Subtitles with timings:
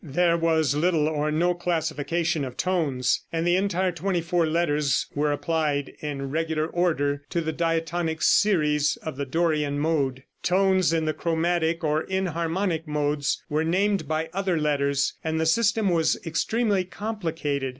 [0.03, 5.31] There was little or no classification of tones, and the entire twenty four letters were
[5.31, 10.23] applied in regular order to the diatonic series of the Dorian mode.
[10.41, 15.87] Tones in the chromatic or enharmonic modes were named by other letters, and the system
[15.87, 17.69] was extremely complicated.